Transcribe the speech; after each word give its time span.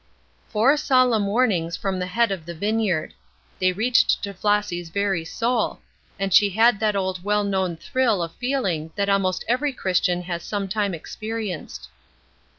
Four 0.49 0.77
solemn 0.77 1.27
warnings 1.27 1.77
from 1.77 1.99
the 1.99 2.07
Head 2.07 2.31
of 2.31 2.47
the 2.47 2.55
vineyard. 2.55 3.13
They 3.59 3.71
reached 3.71 4.23
to 4.23 4.33
Flossy's 4.33 4.89
very 4.89 5.23
soul, 5.23 5.79
and 6.17 6.33
she 6.33 6.49
had 6.49 6.79
that 6.79 6.95
old 6.95 7.23
well 7.23 7.43
known 7.43 7.77
thrill 7.77 8.23
of 8.23 8.33
feeling 8.37 8.89
that 8.95 9.09
almost 9.09 9.45
every 9.47 9.73
Christian 9.73 10.23
has 10.23 10.41
some 10.41 10.67
time 10.67 10.95
experienced. 10.95 11.87